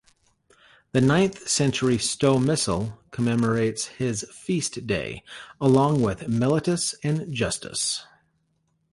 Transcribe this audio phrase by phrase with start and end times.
[0.93, 5.23] The ninth century Stowe Missal commemorates his feast day,
[5.59, 8.03] along with Mellitus and Justus.